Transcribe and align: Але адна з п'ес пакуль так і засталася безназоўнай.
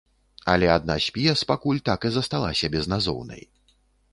Але 0.53 0.69
адна 0.77 0.95
з 1.07 1.11
п'ес 1.17 1.43
пакуль 1.51 1.81
так 1.91 2.07
і 2.09 2.13
засталася 2.17 2.73
безназоўнай. 2.77 3.41